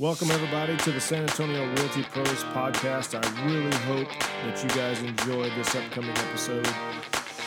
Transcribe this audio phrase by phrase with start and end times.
[0.00, 3.16] Welcome, everybody, to the San Antonio Realty Pros podcast.
[3.16, 4.08] I really hope
[4.44, 6.68] that you guys enjoyed this upcoming episode.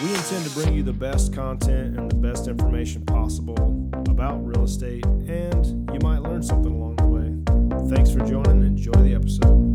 [0.02, 4.66] We intend to bring you the best content and the best information possible about real
[4.66, 7.96] estate, and you might learn something along the way.
[7.96, 8.64] Thanks for joining.
[8.64, 9.71] Enjoy the episode.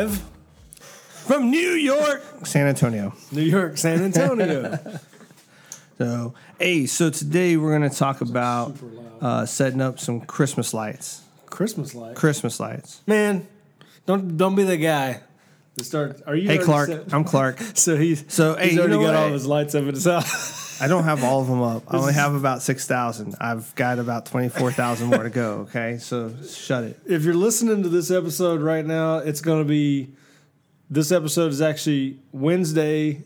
[0.00, 0.22] Live
[1.26, 3.12] from New York, San Antonio.
[3.32, 4.78] New York, San Antonio.
[5.98, 8.74] So, hey, so today we're going to talk about
[9.20, 11.20] uh, setting up some Christmas lights.
[11.44, 12.16] Christmas light.
[12.16, 13.02] Christmas lights.
[13.06, 13.46] Man,
[14.06, 15.20] don't don't be the guy
[15.74, 16.22] that start.
[16.26, 16.48] Are you?
[16.48, 16.88] Hey, Clark.
[16.88, 17.58] set- I'm Clark.
[17.74, 19.16] So he's So, hey, he's you already know got what?
[19.24, 20.59] all his lights up in his house.
[20.80, 21.84] I don't have all of them up.
[21.88, 23.34] I only have about 6,000.
[23.40, 25.98] I've got about 24,000 more to go, okay?
[25.98, 27.00] So, shut it.
[27.06, 30.10] if you're listening to this episode right now, it's going to be.
[30.88, 33.22] This episode is actually Wednesday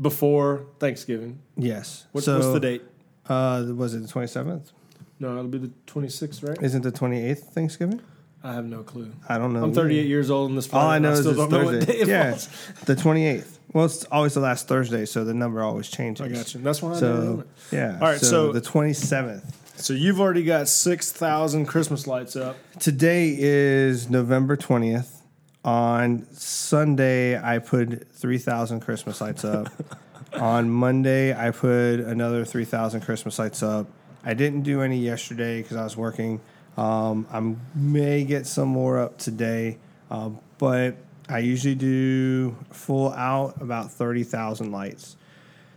[0.00, 1.38] before Thanksgiving.
[1.56, 2.06] Yes.
[2.12, 2.82] What, so, what's the date?
[3.28, 4.72] Uh, was it the 27th?
[5.20, 6.62] No, it'll be the 26th, right?
[6.62, 8.00] Isn't the 28th Thanksgiving?
[8.42, 9.12] I have no clue.
[9.28, 9.64] I don't know.
[9.64, 10.72] I'm 38 years old in this.
[10.72, 11.92] All I know is still it's don't know what Thursday.
[11.92, 12.38] day it yeah,
[12.84, 13.57] the 28th.
[13.72, 16.24] Well, it's always the last Thursday, so the number always changes.
[16.24, 16.60] I got you.
[16.60, 17.74] That's why I So it.
[17.76, 17.98] yeah.
[18.00, 19.54] All right, so- the twenty seventh.
[19.80, 22.56] So you've already got six thousand Christmas lights up.
[22.80, 25.22] Today is November twentieth.
[25.64, 29.68] On Sunday, I put three thousand Christmas lights up.
[30.34, 33.86] On Monday, I put another three thousand Christmas lights up.
[34.24, 36.40] I didn't do any yesterday because I was working.
[36.76, 39.78] Um, I may get some more up today,
[40.10, 40.96] um, but
[41.28, 45.16] I usually do full out about thirty thousand lights.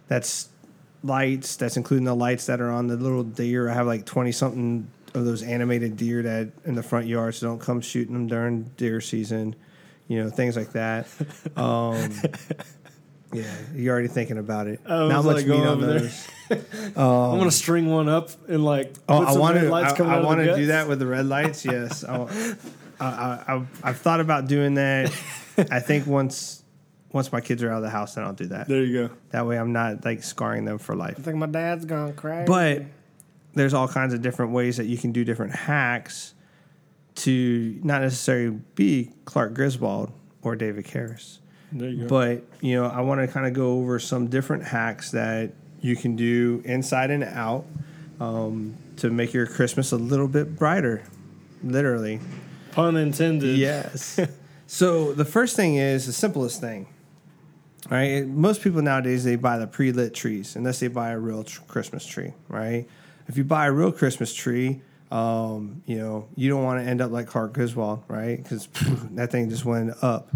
[0.07, 0.49] That's
[1.03, 1.55] lights.
[1.55, 3.69] That's including the lights that are on the little deer.
[3.69, 7.47] I have like twenty something of those animated deer that in the front yard, so
[7.47, 9.55] don't come shooting them during deer season.
[10.07, 11.07] You know things like that.
[11.57, 12.11] Um,
[13.33, 14.81] yeah, you're already thinking about it.
[14.85, 15.99] I was Not much like meat going on over there.
[15.99, 16.27] those.
[16.97, 18.93] I'm gonna string one up and like.
[19.07, 19.69] Oh, I want to.
[19.69, 21.63] lights I, coming out of the want to do that with the red lights.
[21.71, 22.55] Yes, I,
[23.01, 25.11] I, I, I, I've thought about doing that.
[25.71, 26.63] I think once
[27.13, 28.67] once my kids are out of the house, then I'll do that.
[28.67, 29.13] There you go.
[29.31, 31.15] That way, I'm not like scarring them for life.
[31.17, 32.45] I think my dad's gone crazy.
[32.47, 32.83] But
[33.53, 36.33] there's all kinds of different ways that you can do different hacks
[37.13, 41.39] to not necessarily be Clark Griswold or David Karras.
[41.71, 42.07] there you go.
[42.07, 45.51] But you know, I want to kind of go over some different hacks that
[45.81, 47.65] you can do inside and out
[48.19, 51.03] um, to make your Christmas a little bit brighter,
[51.63, 52.19] literally.
[52.71, 53.57] Pun intended.
[53.57, 54.19] Yes.
[54.67, 56.87] so the first thing is the simplest thing.
[57.89, 58.25] Right?
[58.25, 62.05] Most people nowadays they buy the pre-lit trees unless they buy a real tr- Christmas
[62.05, 62.87] tree, right?
[63.27, 67.01] If you buy a real Christmas tree, um, you know, you don't want to end
[67.01, 68.41] up like Clark Griswold, right?
[68.41, 68.67] Because
[69.11, 70.29] that thing just went up.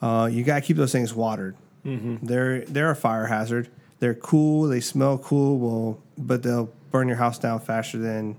[0.00, 1.56] Uh, you got to keep those things watered.
[2.22, 3.68] They're they're a fire hazard.
[3.98, 4.68] They're cool.
[4.68, 5.58] They smell cool.
[5.58, 8.36] Well, but they'll burn your house down faster than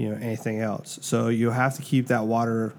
[0.00, 0.98] you know anything else.
[1.02, 2.72] So you have to keep that water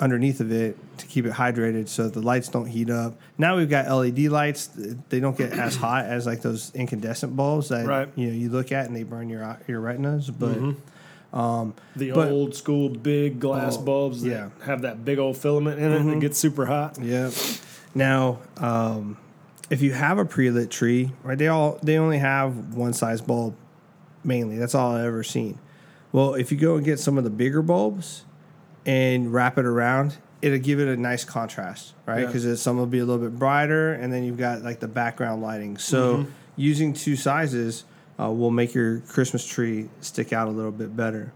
[0.00, 3.14] underneath of it to keep it hydrated so the lights don't heat up.
[3.38, 4.68] Now we've got LED lights.
[5.08, 8.08] They don't get as hot as like those incandescent bulbs that Right.
[8.16, 10.28] you know you look at and they burn your your retinas.
[10.28, 11.38] But mm-hmm.
[11.38, 14.48] um, The But- old school big glass Oh, bulbs that yeah.
[14.64, 16.18] have that big old filament in it that mm-hmm.
[16.18, 16.98] gets super hot.
[17.00, 17.30] Yeah.
[17.94, 19.18] Now, um,
[19.70, 21.38] if you have a pre-lit tree, right?
[21.38, 23.54] They all they only have one size bulb
[24.24, 24.58] mainly.
[24.58, 25.60] That's all I've ever seen.
[26.14, 28.24] Well, if you go and get some of the bigger bulbs
[28.86, 32.20] and wrap it around, it'll give it a nice contrast, right?
[32.20, 32.26] Yeah.
[32.26, 35.42] Because some will be a little bit brighter, and then you've got like the background
[35.42, 35.76] lighting.
[35.76, 36.30] So Mm-hmm.
[36.54, 37.82] using two sizes
[38.20, 41.32] uh, will make your Christmas tree stick out a little bit better.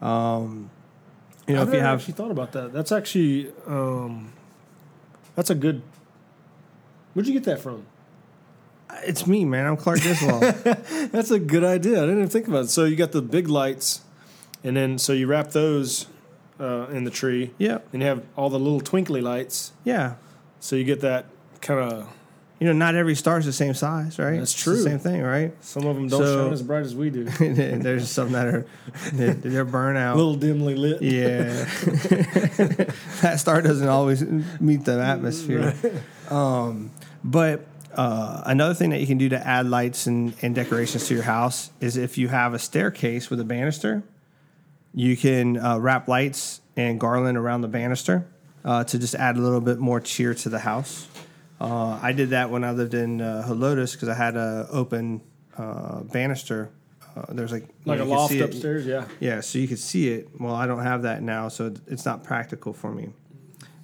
[0.00, 0.70] Um,
[1.46, 2.72] you know, I've if you have actually thought about that.
[2.72, 4.32] That's actually um,
[5.36, 5.82] that's a good.
[7.12, 7.84] Where'd you get that from?
[9.04, 9.66] It's me, man.
[9.66, 10.42] I'm Clark Griswold.
[11.12, 11.98] That's a good idea.
[11.98, 12.68] I didn't even think about it.
[12.68, 14.02] So you got the big lights,
[14.64, 16.06] and then so you wrap those
[16.58, 17.86] uh, in the tree, yep.
[17.92, 19.72] and you have all the little twinkly lights.
[19.84, 20.14] Yeah.
[20.60, 21.26] So you get that
[21.60, 22.08] kind of.
[22.58, 24.38] You know, not every star is the same size, right?
[24.38, 24.76] That's true.
[24.82, 25.54] same thing, right?
[25.64, 27.24] Some of them don't So- shine as bright as we do.
[27.38, 28.66] There's some that are
[29.14, 31.00] they're, they're burnt a little dimly lit.
[31.00, 31.44] Yeah,
[33.22, 34.22] that star doesn't always
[34.60, 35.74] meet the atmosphere.
[36.28, 36.90] Um,
[37.24, 37.64] but
[37.94, 41.24] uh, another thing that you can do to add lights and, and decorations to your
[41.24, 44.02] house is if you have a staircase with a banister,
[44.94, 48.26] you can uh, wrap lights and garland around the banister
[48.64, 51.06] uh, to just add a little bit more cheer to the house.
[51.60, 55.20] Uh, I did that when I lived in uh, Helotes because I had an open
[55.58, 56.70] uh, banister.
[57.16, 58.44] Uh, there's like you Like know, a loft see it.
[58.44, 59.04] upstairs, yeah.
[59.18, 60.28] Yeah, so you could see it.
[60.38, 63.10] Well, I don't have that now, so it's not practical for me.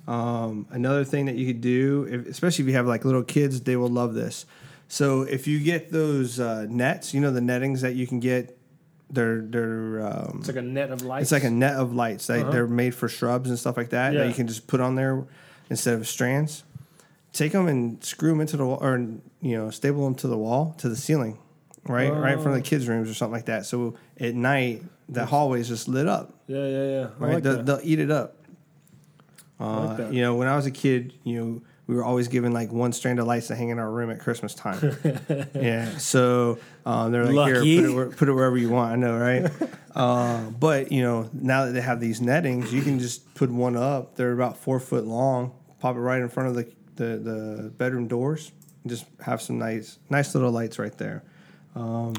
[0.06, 3.60] Um, another thing that you could do, if, especially if you have like little kids,
[3.62, 4.46] they will love this.
[4.88, 8.56] So if you get those uh, nets, you know the nettings that you can get,
[9.10, 11.22] they're they're um, It's like a net of lights.
[11.24, 12.26] it's like a net of lights.
[12.28, 12.50] They, Uh-huh.
[12.52, 14.20] They're made for shrubs and stuff like that Yeah.
[14.20, 15.24] that you can just put on there
[15.70, 16.62] instead of strands.
[17.32, 18.96] Take them and screw them into the wall, or
[19.42, 21.38] you know, staple them to the wall to the ceiling,
[21.86, 23.66] right, right in front of the kids' rooms or something like that.
[23.66, 26.32] So at night, the hallway is just lit up.
[26.46, 27.08] Yeah, yeah, yeah.
[27.20, 28.36] I Right, like they'll, they'll eat it up.
[29.58, 30.12] Uh, like.
[30.12, 32.92] You know, when I was a kid, you know, we were always given like one
[32.92, 34.96] strand of lights to hang in our room at Christmas time.
[35.54, 37.76] yeah, so um, they're like, Lucky.
[37.76, 38.92] here, put it, where, put it wherever you want.
[38.92, 39.50] I know, right?
[39.94, 43.76] uh, but you know, now that they have these nettings, you can just put one
[43.76, 44.16] up.
[44.16, 45.52] They're about four foot long.
[45.78, 48.50] Pop it right in front of the the, the bedroom doors.
[48.82, 51.22] And just have some nice nice little lights right there.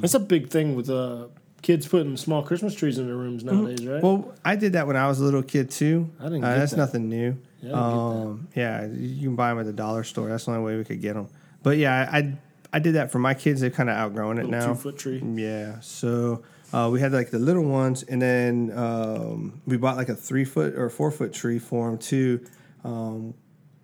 [0.01, 1.28] That's a big thing with uh,
[1.62, 4.01] kids putting small Christmas trees in their rooms nowadays, right?
[4.01, 6.09] Well, I did that when I was a little kid too.
[6.19, 6.77] I didn't Uh, that's that.
[6.77, 7.38] nothing new.
[7.62, 7.77] Yeah, I didn't get that.
[7.80, 10.30] um, yeah, you can buy them at the dollar store.
[10.30, 11.27] That's the only way we could get them.
[11.63, 12.38] But yeah, I
[12.74, 13.62] I, did that for my kids.
[13.62, 14.68] They've kind of outgrown it now.
[14.68, 15.21] two foot tree.
[15.36, 16.44] Yeah, so
[16.74, 20.45] uh, we had like the little ones, and then um, we bought like a three
[20.45, 22.42] foot or four foot tree for them too.
[22.83, 23.33] Um,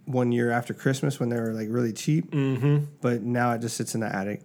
[0.06, 2.86] one year after Christmas when they were like really cheap, Mm-hmm.
[3.02, 4.42] but now it just sits in the attic.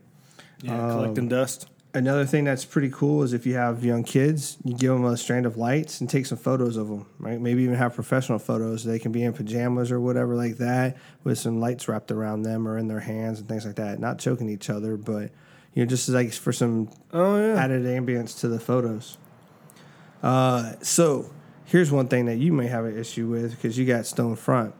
[0.63, 1.67] Yeah, Um, collecting dust.
[1.99, 5.17] Another thing that's pretty cool is if you have young kids, you give them a
[5.17, 7.41] strand of lights and take some photos of them, right?
[7.41, 8.85] Maybe even have professional photos.
[8.85, 12.69] They can be in pajamas or whatever like that with some lights wrapped around them
[12.69, 13.99] or in their hands and things like that.
[13.99, 15.33] Not choking each other, but
[15.75, 17.61] you know, just like for some Oh yeah.
[17.61, 19.19] added ambience to the photos.
[20.23, 21.29] Uh, so
[21.65, 24.73] here's one thing that you may have an issue with because you got stone front.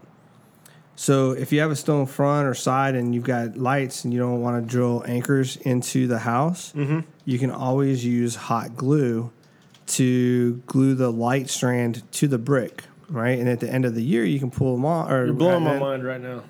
[0.99, 4.19] So if you have a stone front or side and you've got lights and you
[4.19, 7.01] don't want to drill anchors into the house, mm-hmm.
[7.25, 9.31] you can always use hot glue
[9.87, 13.39] to glue the light strand to the brick, right?
[13.39, 15.09] And at the end of the year, you can pull them off.
[15.09, 16.43] Or You're blowing my at- mind right now.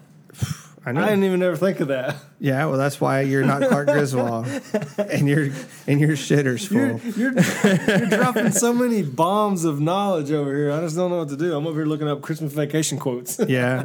[0.85, 1.03] I know.
[1.03, 2.17] I didn't even ever think of that.
[2.39, 4.47] yeah, well, that's why you're not Clark Griswold,
[4.99, 5.51] and your
[5.87, 6.79] and your shitter's full.
[6.79, 10.73] You're, you're, you're dropping so many bombs of knowledge over here.
[10.73, 11.57] I just don't know what to do.
[11.57, 13.39] I'm over here looking up Christmas vacation quotes.
[13.49, 13.85] yeah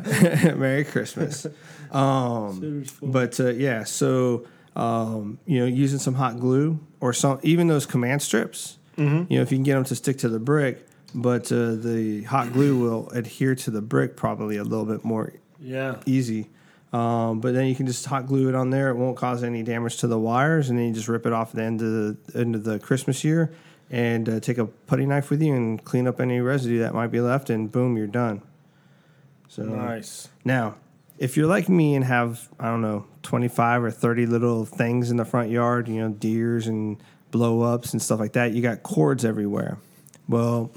[0.56, 1.48] merry christmas
[1.92, 4.46] um, but uh, yeah so
[4.76, 9.42] um, you know using some hot glue or some even those command strips you know
[9.42, 10.86] if you can get them to stick to the brick
[11.16, 15.34] but uh, the hot glue will adhere to the brick probably a little bit more
[15.60, 15.96] yeah.
[16.06, 16.50] easy
[16.94, 19.64] um, but then you can just hot glue it on there it won't cause any
[19.64, 21.92] damage to the wires and then you just rip it off at the end of
[21.92, 23.52] the end of the christmas year
[23.92, 27.08] and uh, take a putty knife with you and clean up any residue that might
[27.08, 28.42] be left and boom you're done
[29.50, 30.30] so Nice.
[30.44, 30.76] now,
[31.20, 35.18] if you're like me and have, I don't know, 25 or 30 little things in
[35.18, 36.98] the front yard, you know, deers and
[37.30, 39.78] blow ups and stuff like that, you got cords everywhere.
[40.28, 40.72] Well,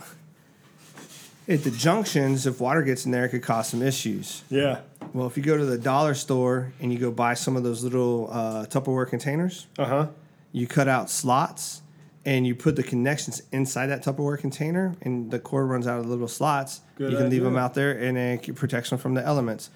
[1.48, 4.42] at the junctions, if water gets in there, it could cause some issues.
[4.50, 4.80] Yeah.
[5.16, 7.82] Well, if you go to the dollar store and you go buy some of those
[7.82, 10.06] little uh, Tupperware containers, Uh huh.
[10.52, 11.80] you cut out slots
[12.26, 16.04] and you put the connections inside that Tupperware container, and the cord runs out of
[16.04, 16.82] the little slots.
[16.96, 19.70] Good you can leave them out there, and it protects them from the elements.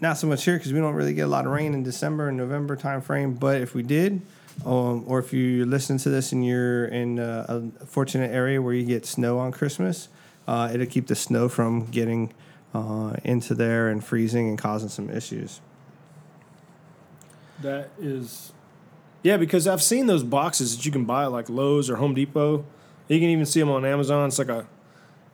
[0.00, 2.28] Not so much here because we don't really get a lot of rain in December
[2.28, 3.34] and November time frame.
[3.34, 4.20] But if we did,
[4.64, 8.74] um, or if you listen to this and you're in uh, a fortunate area where
[8.74, 10.08] you get snow on Christmas,
[10.46, 12.32] uh, it'll keep the snow from getting
[12.74, 15.60] uh, into there and freezing and causing some issues.
[17.62, 18.52] That is.
[19.22, 22.64] Yeah, because I've seen those boxes that you can buy like Lowe's or Home Depot.
[23.08, 24.26] You can even see them on Amazon.
[24.28, 24.66] It's like a,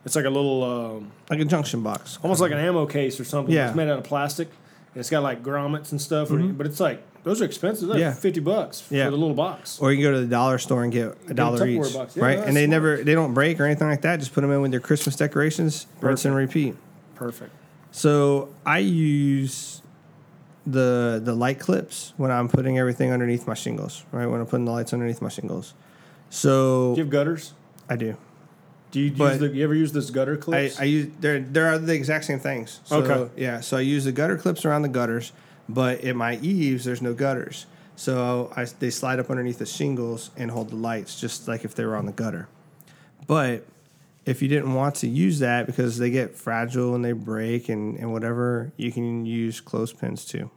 [0.05, 2.19] it's like a little, um, Like a junction box.
[2.23, 3.53] almost like an ammo case or something.
[3.53, 3.67] Yeah.
[3.67, 4.47] It's made out of plastic.
[4.93, 6.29] And it's got like grommets and stuff.
[6.31, 7.87] But it's like those are expensive.
[7.87, 8.13] They're Yeah.
[8.13, 9.05] fifty bucks Yeah.
[9.05, 9.79] for the little box.
[9.79, 11.93] Or you can go to the dollar store and get a dollar each.
[11.93, 12.37] Yeah, right?
[12.39, 12.69] And they smart.
[12.69, 14.19] never, they don't break or anything like that.
[14.19, 16.75] Just put them in with your Christmas decorations, rinse and repeat.
[17.21, 17.53] Perfect.
[17.91, 19.83] So I use
[20.65, 24.25] the the light clips when I'm putting everything underneath my shingles, right?
[24.25, 25.75] When I'm putting the lights underneath my shingles.
[26.31, 27.53] So Do you have gutters?
[27.87, 28.17] I do.
[28.89, 30.79] Do you use the, you ever use this gutter I, clips?
[30.79, 31.39] I use there.
[31.39, 32.79] There are the exact same things.
[32.85, 33.31] So, Okay.
[33.37, 33.59] Yeah.
[33.59, 35.31] So I use the gutter clips around the gutters,
[35.69, 37.67] but in my eaves there's no gutters.
[37.95, 41.75] So I, they slide up underneath the shingles and hold the lights, just like if
[41.75, 42.47] they were on the gutter.
[43.27, 43.63] But
[44.25, 47.97] if you didn't want to use that because they get fragile and they break and,
[47.97, 50.51] and whatever, you can use clothespins too.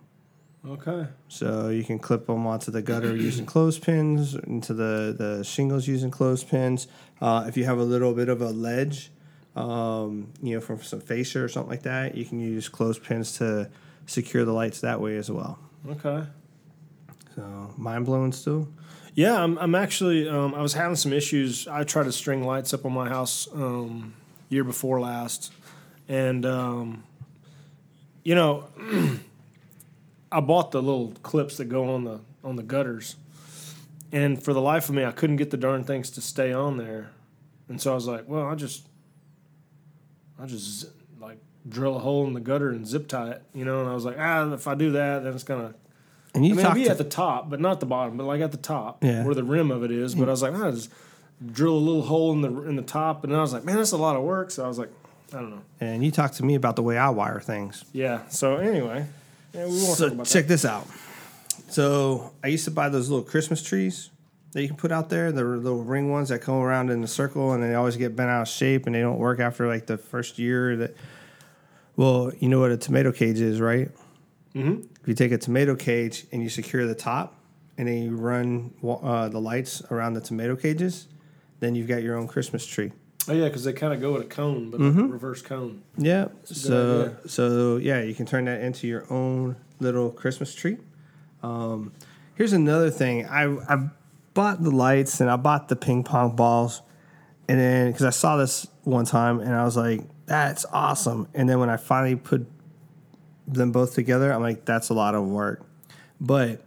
[0.67, 1.07] okay.
[1.29, 6.11] So you can clip them onto the gutter using clothespins, into the, the shingles using
[6.11, 6.87] clothespins.
[7.21, 9.11] Uh, if you have a little bit of a ledge,
[9.57, 13.71] um, you know, from some fascia or something like that, you can use clothespins to
[14.07, 15.59] secure the lights that way as well.
[15.89, 16.27] Okay.
[17.35, 18.69] So mind blowing still.
[19.15, 20.29] Yeah, I'm, I'm actually.
[20.29, 21.69] Um, I was having some issues.
[21.69, 24.15] I tried to string lights up on my house um,
[24.49, 25.53] year before last,
[26.09, 27.05] and um,
[28.25, 28.67] you know,
[30.33, 33.15] I bought the little clips that go on the on the gutters,
[34.11, 36.77] and for the life of me, I couldn't get the darn things to stay on
[36.77, 37.11] there,
[37.69, 38.89] and so I was like, well, I just,
[40.41, 40.87] I just
[41.21, 43.95] like drill a hole in the gutter and zip tie it, you know, and I
[43.95, 45.77] was like, ah, if I do that, then it's gonna.
[46.35, 48.25] And you I mean, talked be to, at the top, but not the bottom, but
[48.25, 49.25] like at the top, Yeah.
[49.25, 50.15] where the rim of it is.
[50.17, 50.91] But I was like, ah, just
[51.53, 53.93] drill a little hole in the in the top, and I was like, man, that's
[53.93, 54.51] a lot of work.
[54.51, 54.91] So I was like,
[55.33, 55.63] I don't know.
[55.81, 57.85] and you talked to me about the way I wire things.
[57.93, 58.27] Yeah.
[58.29, 59.07] So anyway,
[59.53, 60.87] yeah, we won't So talk about check this out.
[61.69, 64.11] So I used to buy those little Christmas trees
[64.53, 67.09] that you can put out there, the little ring ones that come around in a
[67.09, 69.87] circle, and they always get bent out of shape, and they don't work after like
[69.87, 70.77] the first year.
[70.77, 70.97] That
[71.97, 73.91] well, you know what a tomato cage is, right?
[74.55, 74.87] Mhm.
[75.03, 77.35] If you take a tomato cage and you secure the top,
[77.77, 81.09] and then you run uh, the lights around the tomato cages,
[81.61, 82.93] then you've got your own Christmas tree.
[83.29, 85.83] Oh yeah, because they kind of go at a cone, but like a reverse cone.
[85.97, 86.29] Yeah.
[86.45, 87.29] So idea.
[87.29, 90.77] so yeah, you can turn that into your own little Christmas tree.
[91.43, 91.93] Um,
[92.35, 93.27] here's another thing.
[93.27, 93.89] I I
[94.35, 96.83] bought the lights and I bought the ping pong balls,
[97.49, 101.27] and then because I saw this one time and I was like, that's awesome.
[101.33, 102.47] And then when I finally put
[103.47, 105.63] them both together, I'm like, that's a lot of work.
[106.21, 106.65] But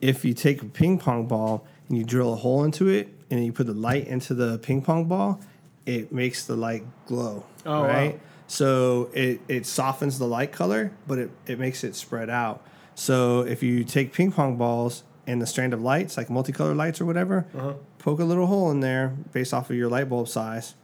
[0.00, 3.44] if you take a ping pong ball and you drill a hole into it and
[3.44, 5.40] you put the light into the ping pong ball,
[5.86, 7.44] it makes the light glow.
[7.66, 7.86] Oh, wow.
[7.86, 8.20] right?
[8.46, 12.64] So it, it softens the light color, but it, it makes it spread out.
[12.94, 17.00] So if you take ping pong balls and the strand of lights, like multicolored lights
[17.00, 17.74] or whatever, Uh-huh.
[17.98, 20.74] poke a little hole in there based off of your light bulb size,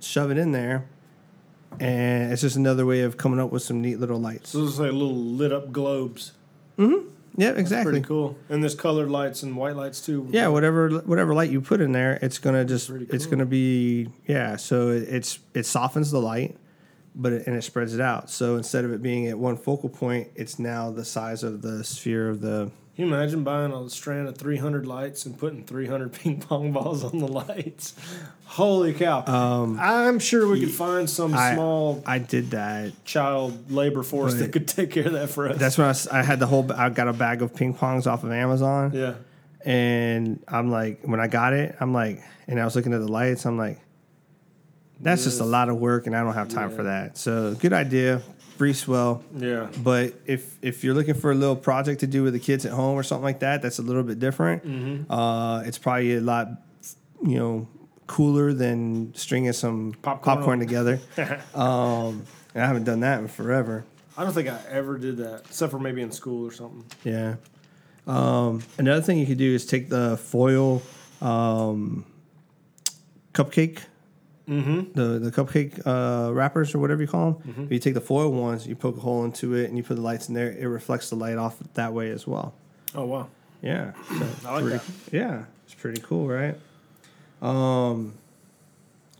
[0.00, 0.86] shove it in there,
[1.80, 4.50] and it's just another way of coming up with some neat little lights.
[4.50, 6.32] So those are like little lit up globes.
[6.78, 7.08] Mm-hmm.
[7.36, 7.92] Yeah, exactly.
[7.92, 8.36] Pretty cool.
[8.48, 10.26] And there's colored lights and white lights too.
[10.30, 14.08] Yeah, whatever whatever light you put in there, it's gonna just Pretty it's gonna be
[14.26, 14.56] yeah.
[14.56, 16.56] So it, it's it softens the light,
[17.14, 18.28] but it, and it spreads it out.
[18.28, 21.84] So instead of it being at one focal point, it's now the size of the
[21.84, 22.70] sphere of the.
[22.94, 27.02] Can you imagine buying a strand of 300 lights and putting 300 ping pong balls
[27.02, 27.94] on the lights?
[28.44, 29.24] Holy cow.
[29.80, 32.92] I'm sure we could find some Um, I- small I did that.
[33.06, 35.58] child labor force that could take care of that for us.
[35.58, 36.70] That's when I had the whole.
[36.72, 39.14] I got a bag of ping pongs off of Amazon, yeah.
[39.64, 43.08] and I'm like, when I got it, I'm like, and I was looking at the
[43.10, 43.78] lights, I'm like,
[45.00, 46.76] that's just a lot of work, and I don't have time Yeah.
[46.76, 47.16] for that.
[47.16, 48.20] So good idea,
[48.58, 49.24] Griswold.
[49.36, 49.68] Yeah.
[49.82, 52.72] But if if you're looking for a little project to do with the kids at
[52.72, 54.64] home or something like that, that's a little bit different.
[54.64, 55.12] Mm-hmm.
[55.12, 56.48] Uh, it's probably a lot,
[57.22, 57.68] you know,
[58.06, 60.36] cooler than stringing some Popcorn.
[60.36, 61.00] popcorn, together.
[61.54, 63.84] um, and I haven't done that in forever.
[64.16, 66.84] I don't think I ever did that, except for maybe in school or something.
[67.04, 67.36] Yeah.
[68.06, 70.82] Um, another thing you could do is take the foil
[71.20, 72.04] um,
[73.32, 73.80] cupcake.
[74.48, 74.92] Mm-hmm.
[75.00, 77.68] The, the cupcake uh, wrappers or whatever you call them.
[77.70, 80.02] You take the foil ones, you poke a hole into it, and you put the
[80.02, 80.50] lights in there.
[80.50, 82.52] It reflects the light off that way as well.
[82.94, 83.28] Oh, wow.
[83.62, 83.92] Yeah.
[84.18, 84.84] So I like pretty- that.
[85.12, 86.56] Yeah, it's pretty cool, right?
[87.40, 88.14] Um,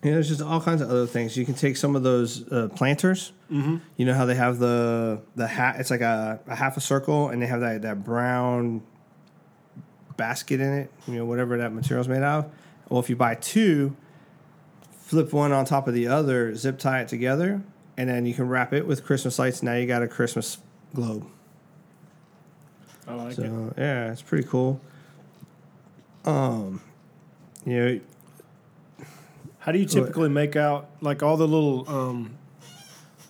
[0.03, 1.37] you know, there's just all kinds of other things.
[1.37, 3.33] You can take some of those uh, planters.
[3.51, 3.77] Mm-hmm.
[3.97, 5.77] You know how they have the the hat?
[5.79, 8.83] It's like a, a half a circle, and they have that that brown
[10.17, 10.91] basket in it.
[11.07, 12.53] You know, whatever that material's made out of.
[12.89, 13.97] Well, if you buy two,
[15.13, 17.61] flip one on top of the other, zip tie it together,
[17.99, 19.63] and then you can wrap it with Christmas lights.
[19.63, 20.57] Now you got a Christmas
[20.95, 21.27] globe.
[23.07, 23.37] I like it.
[23.37, 24.81] So yeah, it's pretty cool.
[26.25, 26.81] Um,
[27.67, 28.01] you know,
[29.59, 32.39] How do you typically make out like all the little um,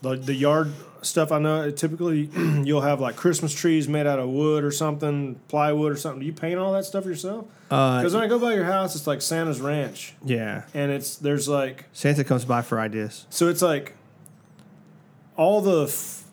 [0.03, 1.31] the the yard stuff?
[1.33, 2.23] I know typically
[2.65, 6.21] you'll have like Christmas trees made out of wood or something, plywood or something.
[6.21, 7.47] Do you paint all that stuff yourself?
[7.71, 11.17] uh, Because when I go by your house, it's like Santa's Ranch, yeah, and it's
[11.17, 13.27] there's like Santa comes by for ideas.
[13.31, 13.95] so it's like
[15.37, 16.25] all the f-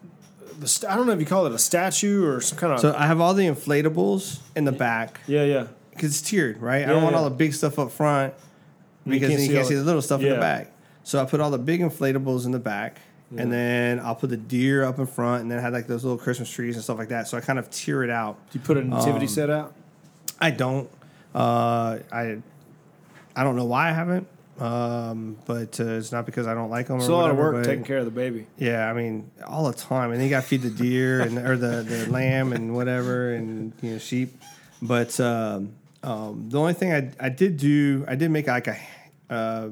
[0.59, 2.79] the st- I don't know if you call it a statue or some kind of
[2.81, 6.83] So I have all the inflatables in the back yeah yeah because it's tiered, right?
[6.83, 7.19] I don't want yeah.
[7.19, 8.33] all the big stuff up front
[9.05, 10.71] You because can't then you see can't see the- the little stuff in the back.
[11.03, 12.99] So I put all the big inflatables in the back,
[13.38, 16.03] and then I'll put the deer up in front, and then I had like those
[16.03, 17.27] little Christmas trees and stuff like that.
[17.27, 18.38] So I kind of tier it out.
[18.51, 19.75] Do you put a nativity Um, set out?
[20.39, 20.89] I don't.
[21.36, 22.38] Uh, I
[23.36, 24.27] I don't know why I haven't.
[24.59, 26.98] Um, but uh, it's not because I don't like them.
[26.98, 28.45] It's a lot of work taking care of the baby.
[28.57, 31.38] Yeah, I mean, all the time, and then you got to feed the deer and
[31.38, 34.38] or the, the lamb and whatever, and you know sheep.
[34.81, 38.77] But um, um, the only thing I I did do, I did make like a
[39.29, 39.69] uh,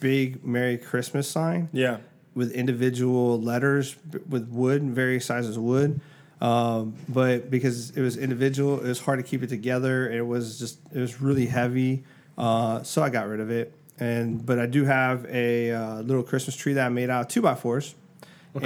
[0.00, 1.98] big Merry Christmas sign Yeah.
[2.34, 3.96] With individual letters
[4.28, 6.00] with wood, various sizes of wood.
[6.40, 10.10] Um, but because it was individual, it was hard to keep it together.
[10.10, 12.02] It was just it was really heavy,
[12.36, 13.72] uh, so I got rid of it.
[14.00, 17.28] And but I do have a uh, little Christmas tree that I made out of
[17.28, 17.94] two by fours,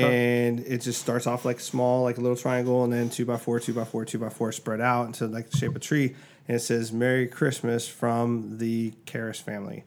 [0.01, 3.37] and it just starts off like small, like a little triangle, and then two by
[3.37, 5.81] four, two by four, two by four, spread out into like the shape of a
[5.81, 6.17] tree,
[6.49, 9.85] and it says "Merry Christmas" from the Karras family.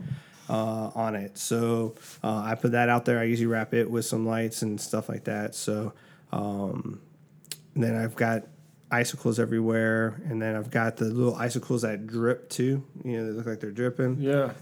[0.49, 3.19] Uh, on it, so uh, I put that out there.
[3.19, 5.53] I usually wrap it with some lights and stuff like that.
[5.53, 5.93] So
[6.31, 6.99] um,
[7.75, 8.47] then I've got
[8.89, 12.83] icicles everywhere, and then I've got the little icicles that drip too.
[13.03, 14.17] You know, they look like they're dripping.
[14.19, 14.53] Yeah.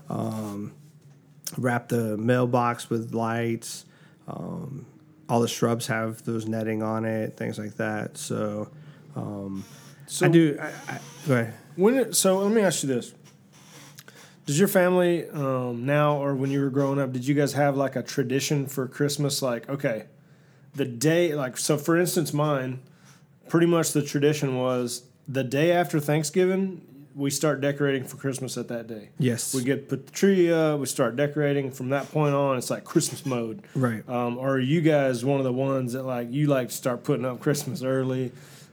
[1.58, 3.86] Wrap the mailbox with lights.
[4.28, 4.86] Um,
[5.30, 8.18] all the shrubs have those netting on it, things like that.
[8.18, 8.70] So,
[9.16, 9.64] um,
[10.08, 10.58] So I do.
[10.62, 11.54] I, I, go ahead.
[11.78, 13.14] When it, so let me ask you this:
[14.48, 17.76] Does your family um, now, or when you were growing up, did you guys have
[17.76, 19.42] like a tradition for Christmas?
[19.42, 20.06] Like, okay,
[20.74, 22.80] the day, like, so for instance, mine,
[23.50, 26.82] pretty much the tradition was the day after Thanksgiving,
[27.14, 29.10] we start decorating for Christmas at that day.
[29.20, 29.54] Yes.
[29.54, 31.70] We get put the tree up, we start decorating.
[31.72, 33.64] From that point on, it's like Christmas mode.
[33.76, 34.08] Right.
[34.08, 37.04] Um, or are you guys one of the ones that like you like to start
[37.04, 38.32] putting up Christmas early?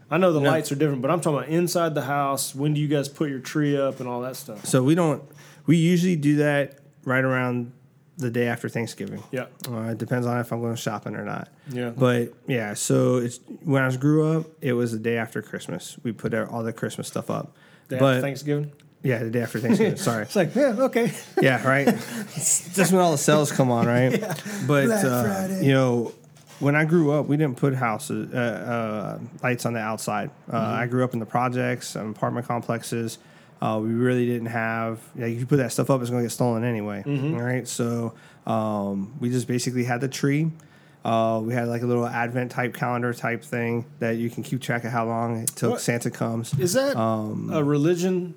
[0.08, 0.50] I know the No.
[0.50, 2.54] lights are different, but I'm talking about inside the house.
[2.54, 4.66] When do you guys put your tree up and all that stuff?
[4.66, 5.20] So we don't.
[5.66, 7.72] We usually do that right around
[8.16, 9.22] the day after Thanksgiving.
[9.32, 11.48] Yeah, Uh, it depends on if I'm going shopping or not.
[11.68, 11.90] yeah.
[11.90, 15.96] But yeah, so it's when I was grew up, it was the day after Christmas.
[16.04, 17.56] We put our, all the Christmas stuff up.
[17.88, 18.72] Day but after Thanksgiving.
[19.02, 19.96] yeah, the day after Thanksgiving.
[20.10, 20.22] sorry.
[20.22, 21.12] It's like yeah, okay.
[21.42, 21.86] Yeah, right.
[22.34, 24.20] That's when all the sales come on, right?
[24.66, 26.12] But Black uh, you know,
[26.60, 30.30] when I grew up, we didn't put houses uh, uh, lights on the outside.
[30.48, 30.82] Uh, Mm-hmm.
[30.82, 33.18] I grew up in the projects, apartment complexes.
[33.64, 35.00] Uh, we really didn't have.
[35.16, 37.02] Yeah, you put that stuff up, it's going to get stolen anyway.
[37.06, 37.34] Mm-hmm.
[37.34, 38.12] all right, so
[38.46, 40.50] um, we just basically had the tree.
[41.04, 44.60] Uh, we had like a little advent type calendar type thing that you can keep
[44.60, 45.80] track of how long it till What?
[45.80, 46.52] Santa comes.
[46.58, 48.34] Is that a religion?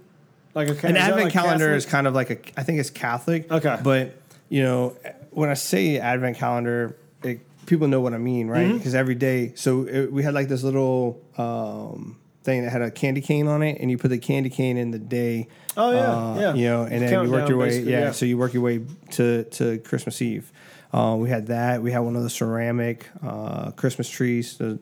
[0.53, 1.77] Like a Um, An advent like calendar Catholic?
[1.77, 3.51] is kind of like a, I think it's Catholic.
[3.51, 3.77] Okay.
[3.83, 4.15] But,
[4.49, 4.95] you know,
[5.31, 8.67] when I say advent calendar, it, people know what I mean, right?
[8.67, 8.77] Mm-hmm.
[8.77, 12.17] Because every day, so it, we had like this little um,
[12.47, 14.91] thing that had a candy cane on it, and you put the candy cane in
[14.91, 15.49] the day.
[15.75, 16.53] Oh, yeah, uh, yeah.
[16.53, 18.11] You know, and then you work your way, yeah, yeah.
[18.11, 18.81] So you work your way
[19.11, 20.49] to, to Christmas Eve.
[20.93, 21.83] Uh, we had that.
[21.83, 24.55] We had one of the ceramic uh, Christmas trees.
[24.57, 24.79] So,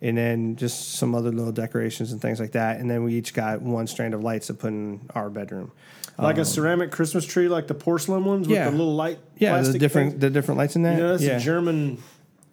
[0.00, 2.80] and then just some other little decorations and things like that.
[2.80, 5.72] And then we each got one strand of lights to put in our bedroom.
[6.18, 8.70] like a ceramic Christmas tree, like the porcelain ones with Yeah.
[8.70, 9.18] the little light.
[9.36, 10.20] Yeah, the different things?
[10.22, 10.96] the different lights in that.
[10.96, 11.36] You know, that's yeah.
[11.36, 12.02] a German,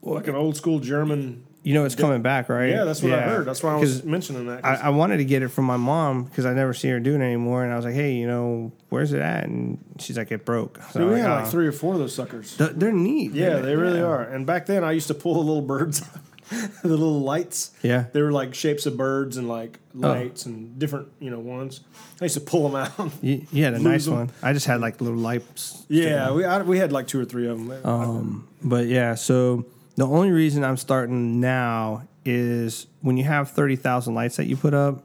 [0.02, 1.46] like an old school German.
[1.64, 2.70] You know it's coming back, right?
[2.70, 3.46] Yeah, that's what I heard.
[3.46, 4.64] That's why I was mentioning that.
[4.66, 7.22] I, I wanted to get it from my mom because I never see her doing
[7.22, 10.32] it anymore, and I was like, "Hey, you know, where's it at?" And she's like,
[10.32, 12.16] "It broke." So Dude, I'm we like, had "Oh." like three or four of those
[12.16, 12.56] suckers.
[12.58, 13.34] Th- They're neat.
[13.34, 14.24] Yeah, they really are.
[14.24, 16.02] And back then, I used to pull the little birds,
[16.50, 17.72] the little lights.
[17.84, 18.06] Yeah.
[18.14, 21.82] They were like shapes of birds and like lights and different, you know, ones.
[22.22, 23.12] I used to pull them out.
[23.22, 24.14] You, you had a nice them.
[24.16, 24.32] one.
[24.42, 25.86] I just had like little lights.
[25.90, 27.86] yeah, we I, we had like two or three of them.
[27.86, 29.66] Um, but yeah, so
[29.98, 34.56] the only reason I'm starting now is when you have thirty thousand lights that you
[34.56, 35.04] put up,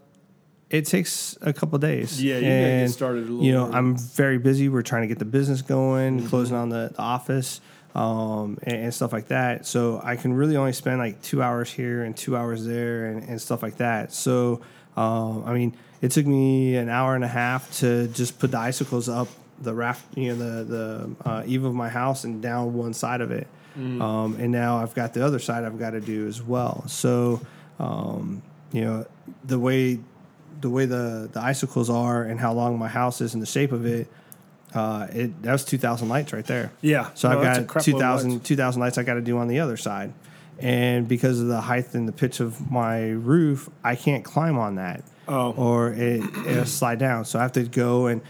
[0.71, 2.23] it takes a couple days.
[2.23, 3.75] Yeah, you gotta get started a little You know, early.
[3.75, 4.69] I'm very busy.
[4.69, 6.29] We're trying to get the business going, Mm-hmm.
[6.29, 7.61] closing on the, the office,
[7.95, 9.67] um, and, and stuff like that.
[9.67, 13.23] So I can really only spend like two hours here and two hours there, and,
[13.29, 14.13] and stuff like that.
[14.13, 14.61] So
[14.97, 18.59] um, I mean, it took me an hour and a half to just put the
[18.59, 19.29] icicles up
[19.61, 23.21] the raft, you know, the the uh, eave of my house and down one side
[23.21, 23.47] of it.
[23.77, 26.85] Um, and now I've got the other side I've got to do as well.
[26.89, 27.41] So,
[27.79, 29.07] um, you know,
[29.45, 29.99] the way
[30.61, 33.73] the way the the icicles are and how long my house is and the shape
[33.73, 34.09] of it,
[34.75, 36.73] uh, it that was two thousand lights right there.
[36.81, 37.11] Yeah.
[37.15, 38.49] So No, I've got crap 2,000, lights.
[38.49, 40.13] 2,000 lights I got to do on the other side.
[40.59, 44.77] And because of the height and the pitch of my roof, I can't climb on
[44.77, 45.03] that.
[45.27, 45.53] Oh.
[45.53, 47.25] Or it, it'll slide down.
[47.25, 48.21] So I have to go and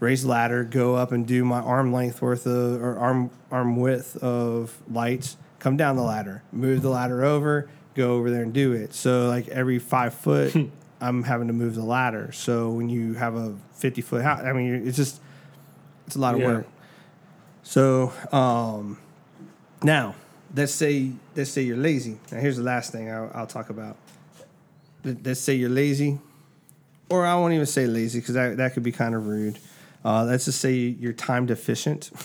[0.00, 3.76] raise the ladder, go up and do my arm length worth of, or arm, arm
[3.76, 8.52] width of lights, come down the ladder, move the ladder over, go over there and
[8.52, 8.94] do it.
[8.94, 10.54] So like every five foot,
[11.00, 12.32] I'm having to move the ladder.
[12.32, 15.20] So when you have a 50 foot house, I mean, it's just,
[16.06, 16.46] it's a lot of Yeah.
[16.46, 16.66] work.
[17.62, 18.98] So um,
[19.82, 20.14] now
[20.54, 22.18] let's say let's say you're lazy.
[22.32, 23.96] Now here's the last thing I'll, I'll talk about.
[25.04, 26.18] Let- Let's say you're lazy,
[27.08, 29.58] or I won't even say lazy because that that could be kind of rude.
[30.04, 32.10] Uh, let's just say you're time deficient.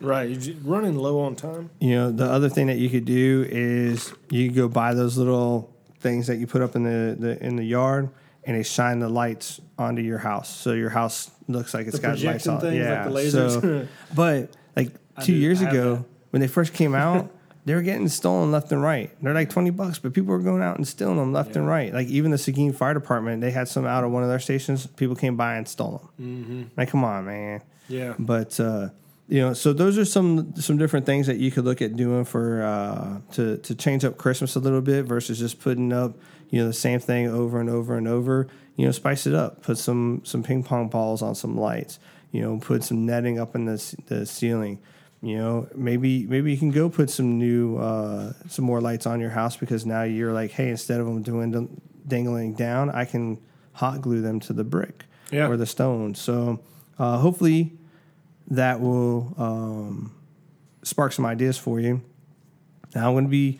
[0.00, 0.28] Right.
[0.28, 1.70] You j- running low on time.
[1.80, 5.72] You know, the other thing that you could do is you go buy those little
[6.00, 8.10] things that you put up in the, the in the yard,
[8.42, 12.02] and they shine the lights onto your house, so your house looks like it's The
[12.02, 12.60] got lights on.
[12.60, 13.60] things, like yeah, the lasers.
[13.62, 14.90] So, but like
[15.22, 16.04] two years ago, that.
[16.32, 17.30] when they first came out,
[17.64, 19.10] they were getting stolen left and right.
[19.22, 21.92] They're like twenty bucks, but people were going out and stealing them left and right.
[21.92, 24.86] Like even the Seguin Fire Department, they had some out of one of their stations.
[24.86, 26.44] People came by and stole them.
[26.44, 26.62] Mm-hmm.
[26.76, 27.62] Like, come on, man.
[27.88, 28.14] Yeah.
[28.18, 28.90] But uh,
[29.28, 32.24] you know, so those are some some different things that you could look at doing
[32.24, 36.16] for uh, to to change up Christmas a little bit versus just putting up
[36.50, 38.48] you know the same thing over and over and over.
[38.76, 39.62] You know, spice it up.
[39.62, 41.98] Put some some ping pong balls on some lights.
[42.32, 44.80] You know, put some netting up in the the ceiling.
[45.24, 49.20] You know, maybe maybe you can go put some new uh, some more lights on
[49.20, 53.38] your house because now you're like, hey, instead of them doing dangling down, I can
[53.72, 55.48] hot glue them to the brick Yeah.
[55.48, 56.14] or the stone.
[56.14, 56.60] So
[56.98, 57.72] uh, hopefully
[58.48, 60.12] that will um,
[60.82, 62.02] spark some ideas for you.
[62.94, 63.58] Now I'm going to be,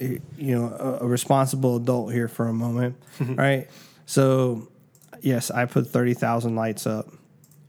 [0.00, 0.66] eh, you know,
[1.00, 3.68] a, a responsible adult here for a moment, right?
[4.06, 4.68] So,
[5.22, 7.06] yes, I put thirty thousand lights up,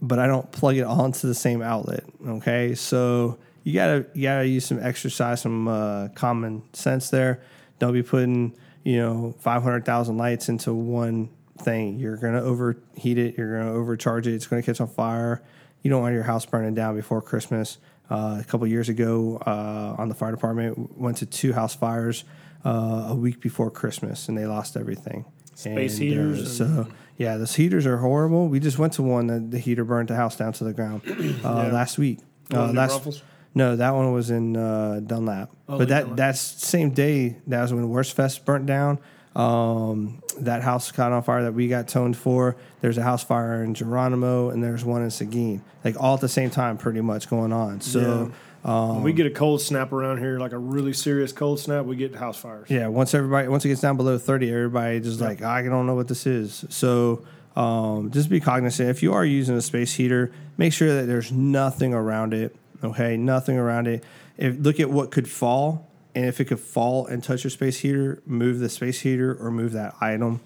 [0.01, 2.03] but I don't plug it into the same outlet.
[2.25, 7.41] Okay, so you gotta you gotta use some exercise, some uh, common sense there.
[7.79, 11.29] Don't be putting you know five hundred thousand lights into one
[11.59, 11.99] thing.
[11.99, 13.37] You're gonna overheat it.
[13.37, 14.33] You're gonna overcharge it.
[14.33, 15.43] It's gonna catch on fire.
[15.81, 17.77] You don't want your house burning down before Christmas.
[18.09, 22.23] Uh, a couple years ago, uh, on the fire department, went to two house fires
[22.63, 25.25] uh, a week before Christmas, and they lost everything.
[25.57, 28.47] Space And, uh, heaters and- so yeah, those heaters are horrible.
[28.47, 31.01] We just went to one that the heater burned the house down to the ground
[31.07, 31.71] uh, Yeah.
[31.73, 32.19] last week.
[32.53, 33.23] Uh, last Braunfels?
[33.55, 35.49] no, that one was in uh, Dunlap.
[35.67, 36.17] Oh, but that Dunlap.
[36.17, 38.99] that's same day that was when Wurstfest burnt down.
[39.35, 42.55] Um, that house caught on fire that we got toned for.
[42.81, 46.29] There's a house fire in Geronimo, and there's one in Seguin, like all at the
[46.29, 47.81] same time, pretty much going on.
[47.81, 48.31] So
[48.63, 51.95] When we get a cold snap around here, like a really serious cold snap, we
[51.95, 52.69] get house fires.
[52.69, 55.95] Yeah, once everybody once it gets down below thirty, everybody just like I don't know
[55.95, 56.65] what this is.
[56.69, 58.89] So um, just be cognizant.
[58.89, 62.55] If you are using a space heater, make sure that there's nothing around it.
[62.83, 64.03] Okay, nothing around it.
[64.37, 67.79] If look at what could fall, and if it could fall and touch your space
[67.79, 70.39] heater, move the space heater or move that item.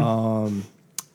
[0.00, 0.64] Um,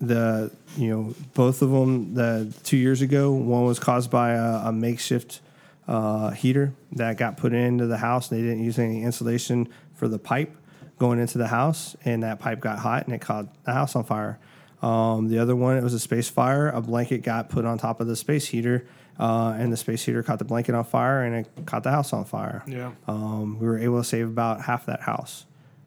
[0.02, 4.68] the you know both of them the two years ago, one was caused by a,
[4.68, 5.42] a makeshift
[5.88, 8.28] uh, heater that got put into the house.
[8.28, 10.56] They didn't use any insulation for the pipe
[11.00, 14.04] going into the house, and that pipe got hot and it caught the house on
[14.04, 14.40] fire.
[14.82, 16.70] Um, the other one, it was a space fire.
[16.70, 18.86] A blanket got put on top of the space heater,
[19.20, 22.12] uh, and the space heater caught the blanket on fire, and it caught the house
[22.14, 22.64] on fire.
[22.68, 22.92] Yeah.
[23.08, 25.46] Um, we were able to save about half that house,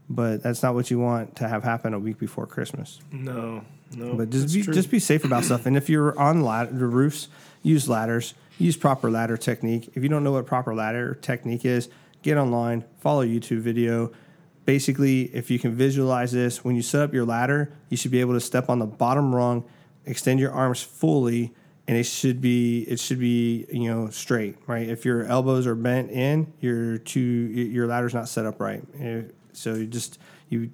[0.08, 3.00] but that's not what you want to have happen a week before Christmas.
[3.12, 3.62] No,
[3.94, 4.14] no.
[4.14, 4.72] But just be true.
[4.72, 5.66] just be safe about stuff.
[5.66, 7.28] And if you're on ladder, the roofs,
[7.62, 8.34] use ladders.
[8.58, 9.90] Use proper ladder technique.
[9.94, 11.88] If you don't know what proper ladder technique is,
[12.22, 14.12] get online, follow YouTube video.
[14.64, 18.20] Basically, if you can visualize this, when you set up your ladder, you should be
[18.20, 19.64] able to step on the bottom rung,
[20.06, 21.54] extend your arms fully,
[21.86, 24.88] and it should be it should be you know straight, right?
[24.88, 28.82] If your elbows are bent in, your two your ladder's not set up right.
[28.98, 30.70] Eh, So you just you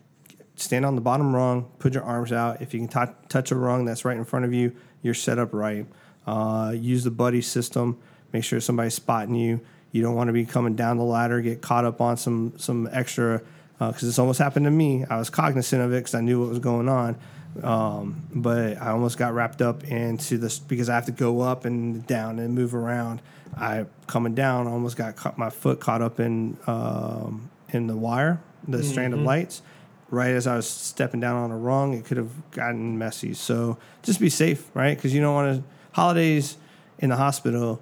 [0.57, 2.63] stand on the bottom rung, put your arms out.
[2.63, 5.39] If you can t- touch a rung that's right in front of you, you're set
[5.39, 5.87] up right.
[6.27, 7.99] Uh, use the buddy system.
[8.33, 9.61] Make sure somebody's spotting you.
[9.91, 12.89] You don't want to be coming down the ladder, get caught up on some some
[12.93, 13.43] extra.
[13.79, 15.05] Because this almost happened to me.
[15.11, 17.19] I was cognizant of it because I knew what was going on,
[17.65, 21.65] um, but I almost got wrapped up into this because I have to go up
[21.65, 23.23] and down and move around.
[23.57, 28.41] I coming down, almost got caught, my foot caught up in um, in the wire,
[28.69, 29.63] the strand of lights
[30.13, 33.33] right as I was stepping down on a rung, it could have gotten messy.
[33.33, 34.95] So just be safe, right?
[34.95, 36.57] Because you don't want to holidays
[36.99, 37.81] in the hospital.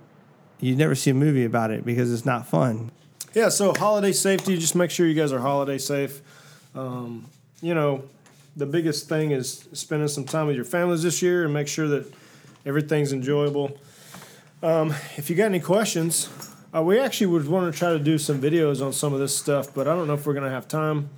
[0.61, 2.91] You never see a movie about it because it's not fun.
[3.35, 6.21] Yeah, so holiday safety, just make sure you guys are holiday safe.
[6.75, 7.27] Um,
[7.63, 8.05] you know,
[8.57, 11.89] the biggest thing is spending some time with your families this year and make sure
[11.89, 12.13] that
[12.67, 13.79] everything's enjoyable.
[14.63, 16.29] Um, if you got any questions,
[16.75, 19.37] uh, we actually would want to try to do some videos on some of this
[19.37, 21.09] stuff, but I don't know if we're going to have time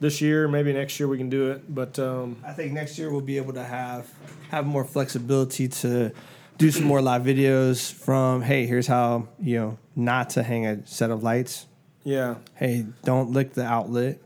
[0.00, 0.48] this year.
[0.48, 1.74] Maybe next year we can do it.
[1.74, 4.08] But um, I think next year we'll be able to have
[4.50, 6.12] have more flexibility to
[6.58, 10.86] do some more live videos from hey, here's how, you know, not to hang a
[10.86, 11.66] set of lights.
[12.04, 14.18] yeah, Hey, don't lick the outlet.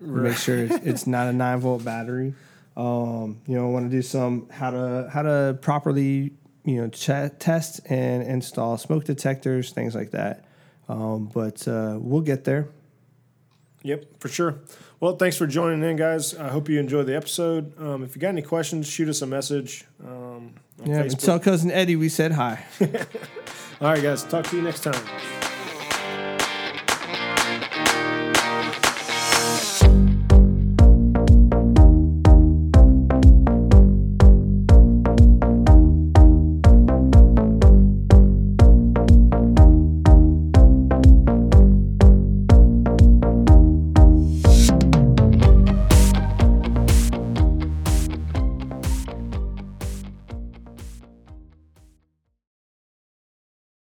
[0.00, 2.34] Make sure it's, it's not a nine volt battery.
[2.76, 6.32] Um, you know, want to do some how to how to properly
[6.64, 10.44] you know ch- test and install smoke detectors, things like that.
[10.88, 12.68] Um, but uh, we'll get there.
[13.86, 14.58] Yep, for sure.
[14.98, 16.34] Well, thanks for joining in, guys.
[16.34, 17.78] I hope you enjoyed the episode.
[17.80, 19.84] Um, if you got any questions, shoot us a message.
[20.04, 21.18] Um, Yeah, Facebook.
[21.24, 22.64] tell cousin Eddie we said hi.
[23.80, 24.24] All right, guys.
[24.24, 25.45] Talk to you next time.